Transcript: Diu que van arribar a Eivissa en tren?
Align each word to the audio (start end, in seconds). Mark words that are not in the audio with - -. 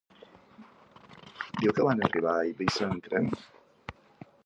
Diu 1.59 1.77
que 1.81 1.87
van 1.89 2.03
arribar 2.07 2.35
a 2.39 2.49
Eivissa 2.49 2.91
en 2.91 3.07
tren? 3.11 3.33